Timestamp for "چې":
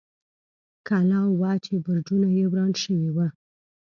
1.65-1.73